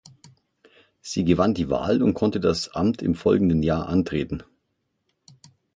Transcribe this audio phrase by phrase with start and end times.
[1.01, 4.41] Sie gewann die Wahl und konnte das Amt im folgenden Jahr antreten.